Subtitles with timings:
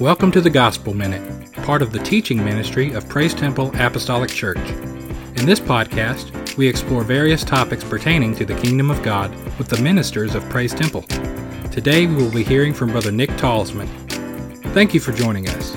[0.00, 4.56] Welcome to the Gospel Minute, part of the teaching ministry of Praise Temple Apostolic Church.
[5.34, 9.82] In this podcast, we explore various topics pertaining to the kingdom of God with the
[9.82, 11.02] ministers of Praise Temple.
[11.72, 13.88] Today, we will be hearing from Brother Nick Tolzmann.
[14.72, 15.76] Thank you for joining us.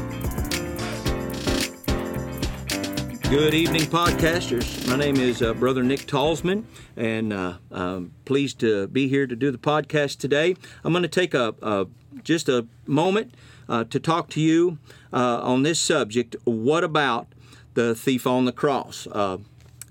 [3.32, 4.86] Good evening, podcasters.
[4.90, 6.66] My name is uh, Brother Nick Tolzmann,
[6.98, 10.58] and uh, I'm pleased to be here to do the podcast today.
[10.84, 11.88] I'm going to take a, a
[12.26, 13.34] just a moment
[13.70, 14.80] uh, to talk to you
[15.14, 16.36] uh, on this subject.
[16.44, 17.28] What about
[17.74, 19.08] the thief on the cross?
[19.10, 19.38] Uh,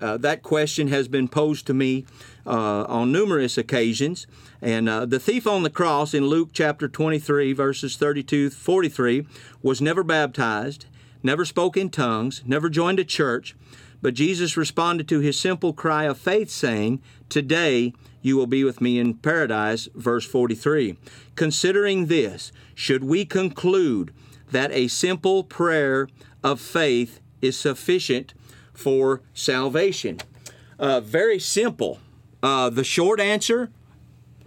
[0.02, 2.04] uh that question has been posed to me
[2.44, 4.26] on numerous occasions.
[4.60, 9.26] And the thief on the cross in Luke chapter 23, verses 32 43,
[9.62, 10.84] was never baptized,
[11.22, 13.54] never spoke in tongues, never joined a church.
[14.02, 17.92] But Jesus responded to his simple cry of faith, saying, Today
[18.22, 20.96] you will be with me in paradise, verse 43.
[21.36, 24.12] Considering this, should we conclude
[24.50, 26.08] that a simple prayer
[26.42, 28.34] of faith is sufficient
[28.72, 30.18] for salvation?
[30.78, 31.98] Uh, very simple.
[32.42, 33.70] Uh, the short answer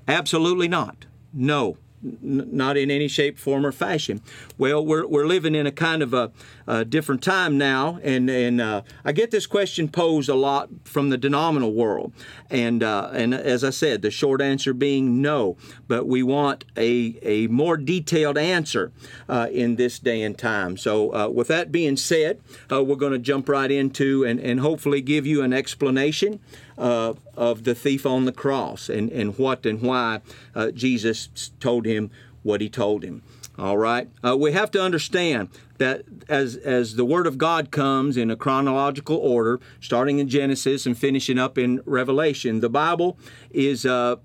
[0.08, 1.06] absolutely not.
[1.32, 1.78] No
[2.22, 4.22] not in any shape, form, or fashion.
[4.58, 6.32] Well, we're, we're living in a kind of a,
[6.68, 11.10] a different time now, and and uh, I get this question posed a lot from
[11.10, 12.14] the denominational world,
[12.50, 17.18] and uh, and as I said, the short answer being no, but we want a
[17.22, 18.92] a more detailed answer
[19.30, 20.78] uh, in this day and time.
[20.78, 22.40] So, uh, with that being said,
[22.72, 26.40] uh, we're going to jump right into and and hopefully give you an explanation
[26.78, 30.22] uh, of the thief on the cross and, and what and why
[30.56, 32.12] uh, Jesus told him
[32.44, 33.24] what he told him.
[33.58, 34.10] All right.
[34.26, 38.36] Uh, we have to understand that as as the Word of God comes in a
[38.36, 43.18] chronological order, starting in Genesis and finishing up in Revelation, the Bible
[43.52, 44.16] is uh,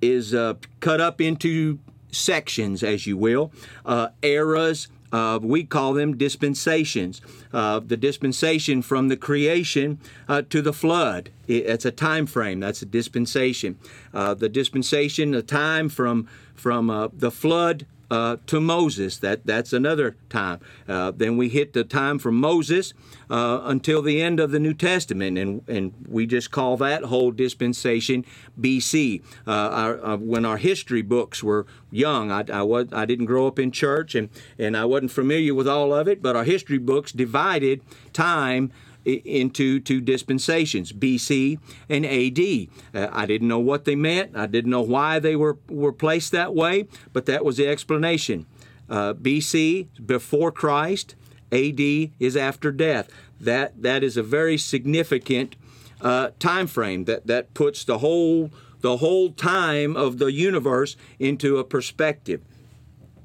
[0.00, 1.78] is uh, cut up into
[2.10, 3.52] sections, as you will,
[3.86, 7.20] uh, eras, uh, we call them dispensations.
[7.52, 11.30] Uh, the dispensation from the creation uh, to the flood.
[11.46, 12.60] It's a time frame.
[12.60, 13.78] That's a dispensation.
[14.14, 19.16] Uh, the dispensation, the time from from uh, the flood uh, to Moses.
[19.16, 20.60] That that's another time.
[20.86, 22.92] Uh, then we hit the time from Moses
[23.30, 27.30] uh, until the end of the New Testament, and and we just call that whole
[27.30, 28.26] dispensation
[28.60, 29.22] BC.
[29.46, 33.46] Uh, our, uh, when our history books were young, I, I was I didn't grow
[33.46, 36.78] up in church, and and I wasn't familiar with all of it, but our history
[36.78, 37.80] books divided
[38.12, 38.72] time
[39.04, 41.58] into two dispensations, BC
[41.88, 42.68] and AD.
[42.94, 44.36] Uh, I didn't know what they meant.
[44.36, 48.46] I didn't know why they were, were placed that way, but that was the explanation.
[48.88, 51.14] Uh, BC, before Christ,
[51.50, 53.08] AD is after death.
[53.40, 55.56] That, that is a very significant
[56.00, 61.58] uh, time frame that, that puts the whole, the whole time of the universe into
[61.58, 62.42] a perspective.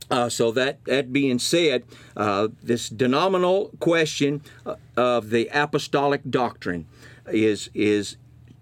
[0.09, 1.83] Uh, so that that being said,
[2.15, 6.85] uh, this denominal question uh, of the apostolic doctrine
[7.27, 8.17] is is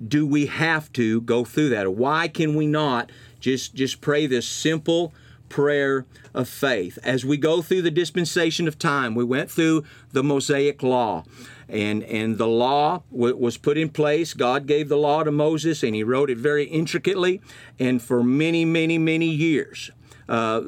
[0.06, 1.94] do we have to go through that?
[1.94, 5.14] Why can we not just just pray this simple
[5.50, 6.98] prayer of faith?
[7.04, 11.24] As we go through the dispensation of time, we went through the Mosaic law.
[11.68, 14.36] And, and the law w- was put in place.
[14.36, 17.42] God gave the law to Moses, and he wrote it very intricately.
[17.80, 19.90] And for many, many, many years,
[20.30, 20.62] uh,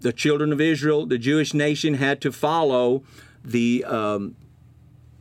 [0.00, 3.02] the children of Israel, the Jewish nation, had to follow
[3.44, 4.36] the um,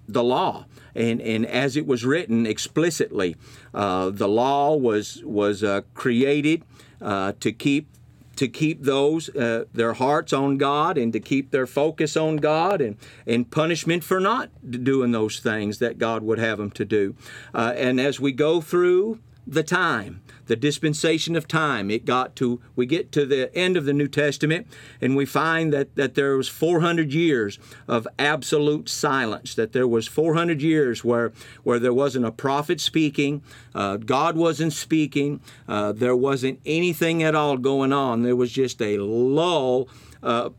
[0.08, 3.36] the law, and and as it was written explicitly,
[3.74, 6.64] uh, the law was was uh, created
[7.02, 7.88] uh, to keep
[8.36, 12.82] to keep those uh, their hearts on God and to keep their focus on God
[12.82, 12.98] and
[13.28, 17.16] and punishment for not doing those things that God would have them to do.
[17.54, 21.90] Uh, and as we go through the time, the dispensation of time.
[21.90, 24.68] It got to, we get to the end of the New Testament
[25.02, 30.08] and we find that, that there was 400 years of absolute silence, that there was
[30.08, 31.34] 400 years where,
[31.64, 33.42] where there wasn't a prophet speaking,
[33.74, 38.22] uh, God wasn't speaking, uh, there wasn't anything at all going on.
[38.22, 39.90] There was just a lull
[40.22, 40.50] uh,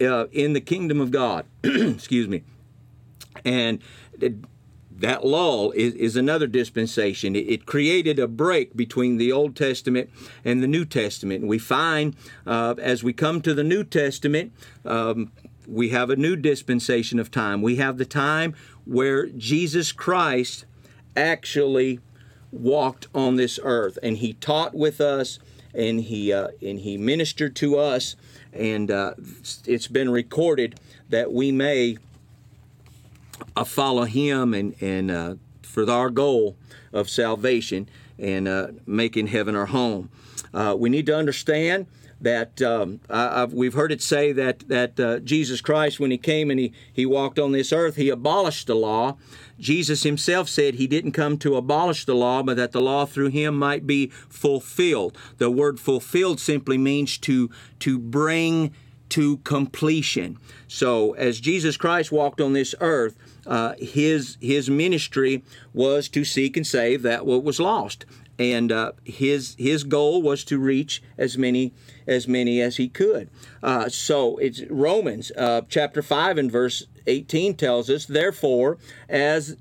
[0.00, 1.44] uh in the kingdom of God.
[1.64, 2.44] Excuse me.
[3.44, 3.82] And
[5.02, 7.34] that lull is, is another dispensation.
[7.36, 10.08] It, it, created a break between the Old Testament
[10.44, 11.40] and the New Testament.
[11.40, 12.16] And we find
[12.46, 14.52] uh, as we come to the New Testament,
[14.84, 15.32] um,
[15.66, 17.62] we have a new dispensation of time.
[17.62, 18.54] We have the time
[18.84, 20.64] where Jesus Christ
[21.16, 22.00] actually
[22.52, 25.38] walked on this earth and he taught with us
[25.74, 28.14] and he uh, and he ministered to us
[28.52, 29.14] and uh,
[29.66, 30.78] it's been recorded
[31.08, 31.96] that we may
[33.56, 36.56] uh, follow Him and and uh, for our goal
[36.92, 37.88] of salvation.
[38.18, 40.08] and uh, making heaven our home.
[40.54, 41.86] Uh, we need to understand
[42.20, 46.50] that um, I, we've heard it say that that uh, Jesus Christ, when he came
[46.50, 49.16] and he he walked on this earth, he abolished the law.
[49.58, 53.28] Jesus himself said he didn't come to abolish the law, but that the law through
[53.28, 55.18] him might be fulfilled.
[55.38, 57.50] The word fulfilled simply means to
[57.80, 58.72] to bring
[59.16, 60.38] to completion.
[60.68, 63.14] So as Jesus Christ walked on this earth,
[63.46, 65.42] uh, his his ministry
[65.72, 68.04] was to seek and save that what was lost
[68.38, 71.72] and uh, his his goal was to reach as many
[72.06, 73.28] as many as he could.
[73.62, 79.56] Uh, so it's Romans uh, chapter five and verse eighteen tells us, therefore, as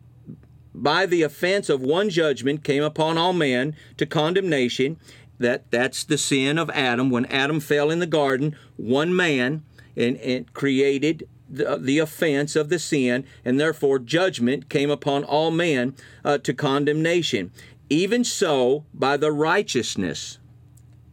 [0.73, 4.97] by the offense of one judgment came upon all men to condemnation.
[5.41, 7.09] That that's the sin of Adam.
[7.09, 9.63] When Adam fell in the garden, one man
[9.97, 15.51] and, and created the, the, offense of the sin, and therefore judgment came upon all
[15.51, 17.51] men uh, to condemnation.
[17.89, 20.37] Even so, by the righteousness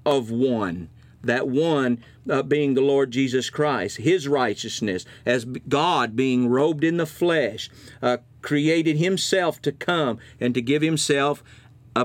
[0.06, 0.90] of one,
[1.24, 6.98] that one uh, being the Lord Jesus Christ, his righteousness, as God being robed in
[6.98, 7.69] the flesh,
[8.00, 11.42] uh, created himself to come and to give himself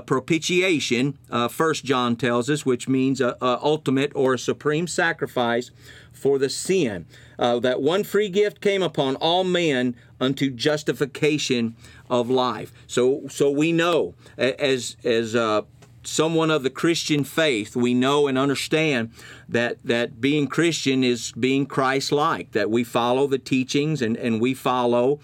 [0.00, 5.70] propitiation, uh, First John tells us, which means a, a, ultimate or a supreme sacrifice
[6.12, 7.06] for the sin.
[7.38, 11.76] Uh, that one free gift came upon all men unto justification
[12.08, 12.72] of life.
[12.86, 15.62] So, so we know as as uh,
[16.04, 19.10] someone of the Christian faith, we know and understand
[19.48, 22.52] that that being Christian is being Christ-like.
[22.52, 25.20] That we follow the teachings and and we follow.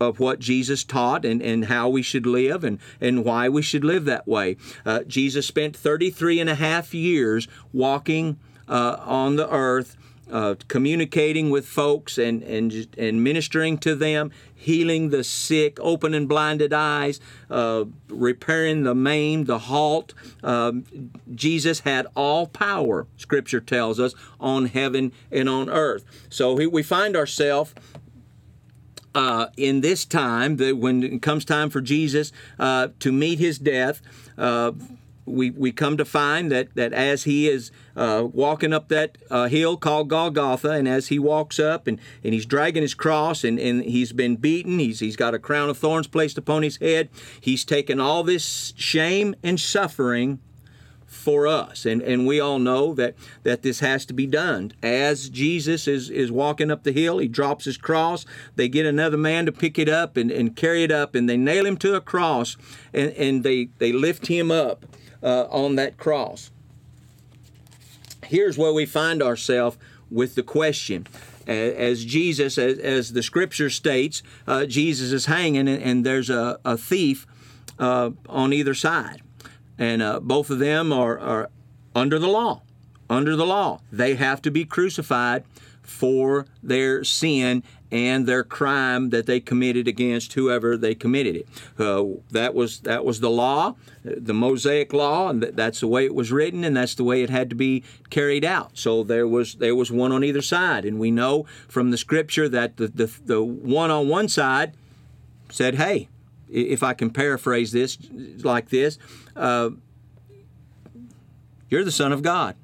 [0.00, 3.84] Of what Jesus taught and, and how we should live and, and why we should
[3.84, 4.56] live that way.
[4.86, 9.96] Uh, Jesus spent 33 and a half years walking uh, on the earth
[10.30, 16.72] uh, communicating with folks and, and, and ministering to them, healing the sick, opening blinded
[16.72, 20.12] eyes, uh, repairing the maimed, the halt.
[20.42, 20.84] Um,
[21.34, 26.04] Jesus had all power, Scripture tells us, on heaven and on earth.
[26.28, 27.74] So we find ourselves
[29.18, 34.00] uh, in this time, when it comes time for Jesus uh, to meet his death,
[34.38, 34.70] uh,
[35.24, 39.48] we, we come to find that, that as he is uh, walking up that uh,
[39.48, 43.58] hill called Golgotha, and as he walks up and, and he's dragging his cross and,
[43.58, 47.08] and he's been beaten, he's, he's got a crown of thorns placed upon his head,
[47.40, 50.38] he's taken all this shame and suffering
[51.08, 51.86] for us.
[51.86, 54.72] And, and we all know that, that this has to be done.
[54.82, 58.26] As Jesus is, is walking up the hill, he drops his cross.
[58.56, 61.38] They get another man to pick it up and, and carry it up, and they
[61.38, 62.56] nail him to a cross
[62.92, 64.84] and, and they, they lift him up
[65.22, 66.50] uh, on that cross.
[68.24, 69.78] Here's where we find ourselves
[70.10, 71.06] with the question.
[71.46, 76.58] As Jesus, as, as the scripture states, uh, Jesus is hanging and, and there's a,
[76.62, 77.26] a thief
[77.78, 79.22] uh, on either side.
[79.78, 81.50] And uh, both of them are, are
[81.94, 82.62] under the law.
[83.08, 83.80] Under the law.
[83.90, 85.44] They have to be crucified
[85.82, 91.48] for their sin and their crime that they committed against whoever they committed it.
[91.78, 96.14] Uh, that was that was the law, the Mosaic law, and that's the way it
[96.14, 98.72] was written, and that's the way it had to be carried out.
[98.74, 102.48] So there was there was one on either side, and we know from the Scripture
[102.50, 104.74] that the the, the one on one side
[105.50, 106.08] said, "Hey,
[106.50, 107.98] if I can paraphrase this
[108.42, 108.98] like this,
[109.36, 109.70] uh,
[111.68, 112.56] you're the Son of God."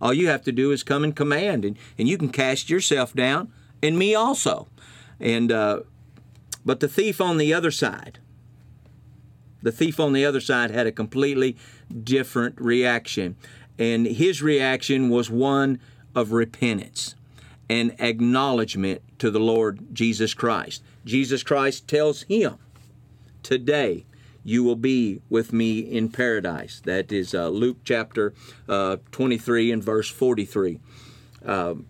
[0.00, 3.14] All you have to do is come and command, and, and you can cast yourself
[3.14, 4.66] down, and me also.
[5.20, 5.80] And uh,
[6.64, 8.18] but the thief on the other side,
[9.62, 11.56] the thief on the other side had a completely
[12.02, 13.36] different reaction,
[13.78, 15.78] and his reaction was one
[16.14, 17.14] of repentance
[17.70, 20.82] and acknowledgement to the Lord Jesus Christ.
[21.04, 22.58] Jesus Christ tells him,
[23.42, 24.04] "Today
[24.44, 26.80] you will be with me in paradise.
[26.84, 28.34] That is uh, Luke chapter
[28.68, 30.80] uh, 23 and verse 43.
[31.44, 31.86] Um,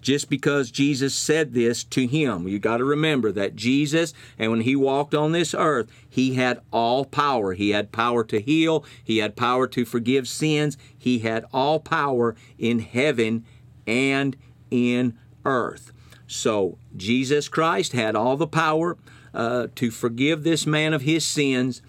[0.00, 4.62] just because Jesus said this to him, you got to remember that Jesus, and when
[4.62, 7.52] he walked on this earth, he had all power.
[7.52, 12.34] He had power to heal, he had power to forgive sins, he had all power
[12.58, 13.44] in heaven
[13.86, 14.36] and
[14.72, 15.92] in earth.
[16.26, 18.96] So Jesus Christ had all the power
[19.34, 21.82] uh, to forgive this man of his sins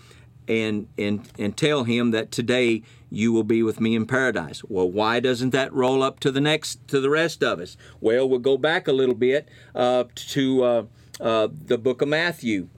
[0.47, 2.83] and, and, and tell him that today
[3.13, 4.63] you will be with me in paradise.
[4.63, 7.77] Well, why doesn't that roll up to the next to the rest of us?
[8.01, 10.83] Well, we'll go back a little bit uh, to uh,
[11.21, 12.69] uh, the book of Matthew,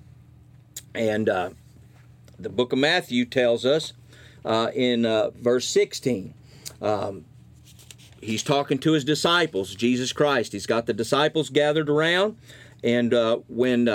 [0.93, 1.51] and uh,
[2.37, 3.93] the book of Matthew tells us
[4.43, 5.03] uh, in
[5.41, 6.33] verse 16.
[6.81, 7.23] Um,
[8.21, 10.51] he's talking to his disciples, Jesus Christ.
[10.51, 12.35] He's got the disciples gathered around,
[12.83, 13.13] and
[13.47, 13.85] when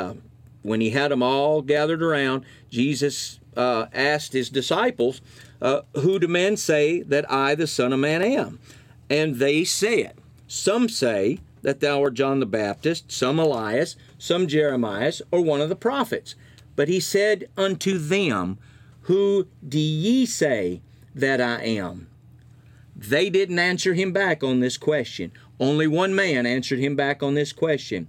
[0.63, 5.21] when he had them all gathered around, Jesus uh, asked his disciples,
[5.61, 8.59] uh, Who do men say that I, the Son of Man, am?
[9.09, 10.15] And they said,
[10.47, 15.69] Some say that thou art John the Baptist, some Elias, some Jeremiah, or one of
[15.69, 16.35] the prophets.
[16.77, 18.59] But he said unto them,
[19.03, 20.81] Who do ye say
[21.15, 22.09] that I am?
[22.97, 25.33] They didn't answer him back on this question.
[25.59, 28.09] Only one man answered him back on this question.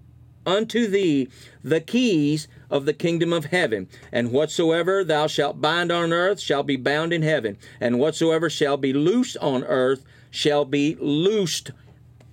[0.45, 1.29] unto thee
[1.63, 3.87] the keys of the kingdom of heaven.
[4.11, 8.77] And whatsoever thou shalt bind on earth shall be bound in heaven, and whatsoever shall
[8.77, 11.71] be loosed on earth shall be loosed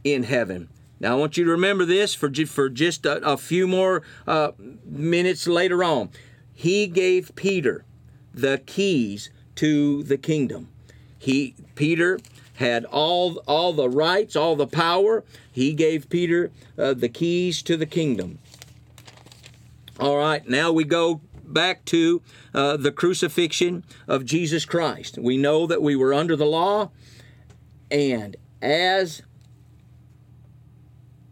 [0.05, 0.69] in heaven.
[1.01, 4.53] Now, I want you to remember this for, for just a, a few more uh,
[4.85, 6.11] minutes later on.
[6.53, 7.85] He gave Peter
[8.35, 10.69] the keys to the kingdom.
[11.19, 12.19] He Peter
[12.59, 15.25] had all all the rights, all the power.
[15.51, 18.39] He gave Peter uh, the keys to the kingdom.
[20.01, 22.21] All right, now we go back to
[22.53, 25.19] uh, the crucifixion of Jesus Christ.
[25.19, 26.91] We know that we were under the law,
[27.91, 29.23] and as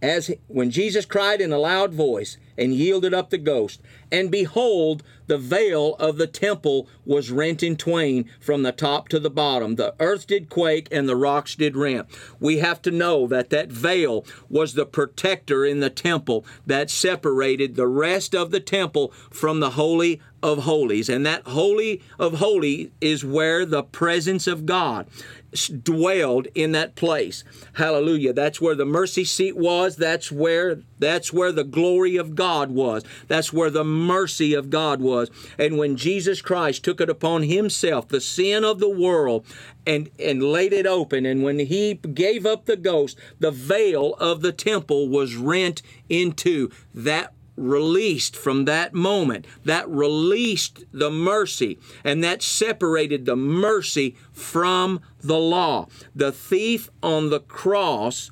[0.06, 3.80] as when Jesus cried in a loud voice and yielded up the ghost,
[4.12, 9.18] and behold, the veil of the temple was rent in twain from the top to
[9.18, 9.74] the bottom.
[9.74, 12.06] The earth did quake and the rocks did rent.
[12.38, 17.74] We have to know that that veil was the protector in the temple that separated
[17.74, 21.08] the rest of the temple from the holy of holies.
[21.08, 25.08] And that holy of holies is where the presence of God
[25.56, 27.44] dwelled in that place.
[27.74, 28.32] Hallelujah.
[28.32, 29.96] That's where the mercy seat was.
[29.96, 33.04] That's where that's where the glory of God was.
[33.28, 35.30] That's where the mercy of God was.
[35.58, 39.44] And when Jesus Christ took it upon himself, the sin of the world,
[39.86, 44.40] and, and laid it open, and when he gave up the ghost, the veil of
[44.40, 46.70] the temple was rent in two.
[46.92, 49.46] That released from that moment.
[49.64, 55.88] That released the mercy, and that separated the mercy from the law.
[56.14, 58.30] The thief on the cross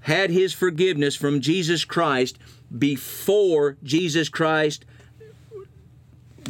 [0.00, 2.38] had his forgiveness from Jesus Christ
[2.76, 4.84] before Jesus Christ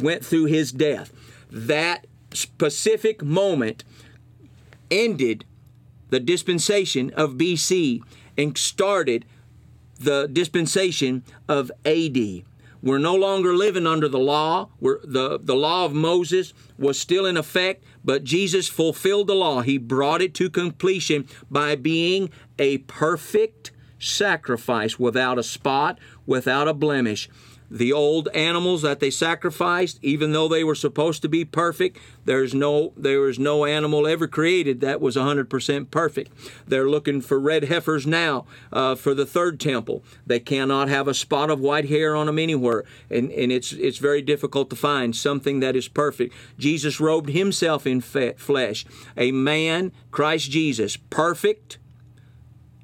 [0.01, 1.11] went through his death.
[1.51, 3.83] That specific moment
[4.91, 5.45] ended
[6.09, 8.01] the dispensation of BC
[8.37, 9.25] and started
[9.99, 12.17] the dispensation of AD.
[12.81, 14.69] We're no longer living under the law.
[14.79, 19.61] We're, the, the law of Moses was still in effect, but Jesus fulfilled the law.
[19.61, 26.73] He brought it to completion by being a perfect sacrifice without a spot, without a
[26.73, 27.29] blemish
[27.69, 32.53] the old animals that they sacrificed, even though they were supposed to be perfect, there's
[32.53, 36.31] no there was no animal ever created that was 100% perfect.
[36.67, 40.03] They're looking for red heifers now uh, for the third temple.
[40.25, 43.97] They cannot have a spot of white hair on them anywhere, and, and it's it's
[43.97, 46.33] very difficult to find something that is perfect.
[46.57, 48.85] Jesus robed himself in flesh,
[49.15, 51.77] a man, Christ Jesus, perfect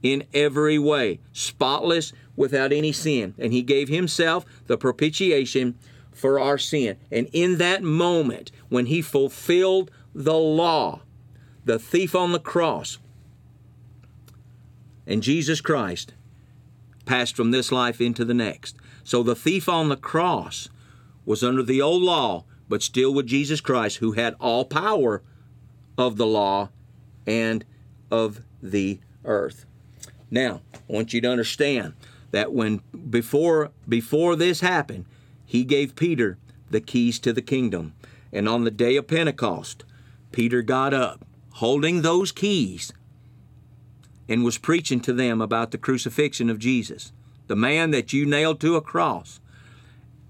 [0.04, 3.34] in every way, spotless without any sin.
[3.38, 5.78] And he gave himself the propitiation
[6.12, 6.98] for our sin.
[7.12, 11.02] And in that moment, when he fulfilled the law,
[11.64, 12.98] the thief on the cross,
[15.08, 16.14] and Jesus Christ
[17.06, 18.76] passed from this life into the next.
[19.04, 20.70] So the thief on the cross
[21.26, 25.22] was under the old law, but still with Jesus Christ, who had all power
[25.98, 26.70] of the law
[27.28, 27.64] and
[28.10, 29.66] of the earth.
[30.32, 31.94] Now, I want you to understand
[32.36, 35.06] that when before before this happened,
[35.46, 36.38] he gave Peter
[36.70, 37.94] the keys to the kingdom.
[38.34, 39.86] And on the day of Pentecost,
[40.34, 41.24] Peter got up
[41.54, 42.92] holding those keys
[44.28, 47.14] and was preaching to them about the crucifixion of Jesus,
[47.48, 49.40] the man that you nailed to a cross.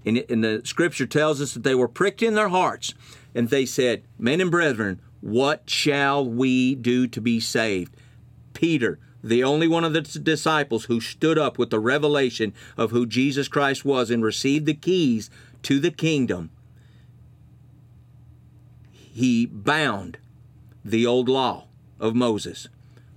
[0.04, 2.94] And, and the scripture tells us that they were pricked in their hearts
[3.34, 7.96] and they said, Men and brethren, what shall we do to be saved?
[8.52, 13.06] Peter the only one of the disciples who stood up with the revelation of who
[13.06, 15.30] Jesus Christ was and received the keys
[15.64, 16.50] to the kingdom,
[18.92, 20.18] he bound
[20.84, 21.64] the old law
[21.98, 22.68] of Moses.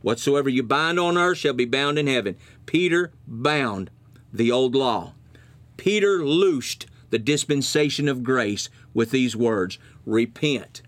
[0.02, 2.38] Whatsoever you bind on earth shall be bound in heaven.
[2.66, 3.92] Peter bound
[4.34, 5.14] the old law.
[5.78, 10.82] Peter loosed the dispensation of grace with these words Repent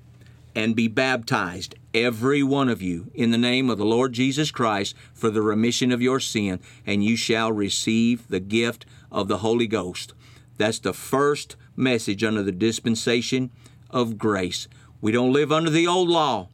[0.55, 4.95] and be baptized, every one of you, in the name of the Lord Jesus Christ
[5.13, 9.67] for the remission of your sin, and you shall receive the gift of the Holy
[9.67, 10.13] Ghost.
[10.57, 13.51] That's the first message under the dispensation
[13.89, 14.67] of grace.
[15.01, 16.49] We don't live under the old law.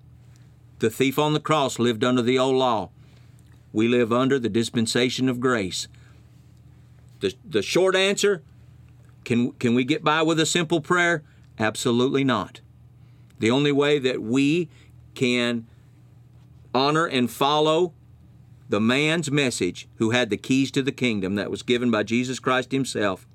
[0.80, 2.90] The thief on the cross lived under the old law.
[3.74, 5.88] We live under the dispensation of grace.
[7.20, 8.44] The, the short answer
[9.26, 11.24] can, can we get by with a simple prayer?
[11.60, 12.62] Absolutely not.
[13.40, 14.70] The only way that we
[15.18, 15.66] can
[16.76, 17.92] honor and follow
[18.70, 22.38] the man's message who had the keys to the kingdom that was given by Jesus
[22.38, 23.26] Christ Himself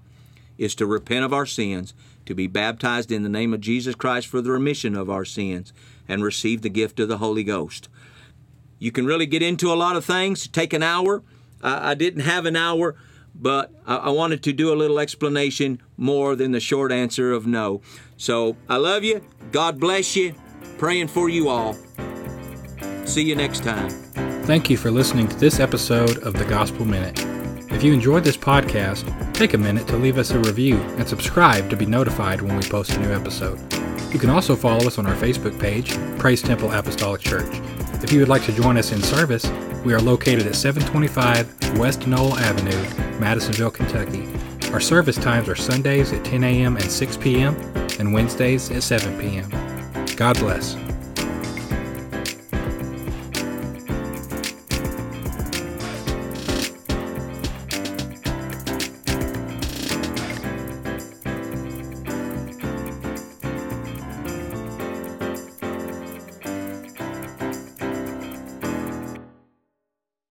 [0.57, 1.93] is to repent of our sins,
[2.25, 5.73] to be baptized in the name of Jesus Christ for the remission of our sins,
[6.07, 7.89] and receive the gift of the Holy Ghost.
[8.79, 11.25] You can really get into a lot of things, take an hour.
[11.65, 12.95] I, didn't have an hour,
[13.35, 17.81] but I wanted to do a little explanation more than the short answer of no.
[18.17, 19.25] So I love you.
[19.51, 20.35] God bless you.
[20.83, 21.77] Praying for you all.
[23.05, 23.89] See you next time.
[24.47, 27.25] Thank you for listening to this episode of the Gospel Minute.
[27.71, 31.71] If you enjoyed this podcast, take a minute to leave us a review and subscribe
[31.71, 33.61] to be notified when we post a new episode.
[34.13, 37.61] You can also follow us on our Facebook page, Praise Temple Apostolic Church.
[38.03, 39.49] If you would like to join us in service,
[39.85, 44.29] we are located at 725 West Knoll Avenue, Madisonville, Kentucky.
[44.73, 46.77] Our service times are Sundays at 10 a.m.
[46.77, 47.55] and 6 p.m.,
[48.01, 49.62] and Wednesdays at 7 p.m.
[50.17, 50.82] God bless.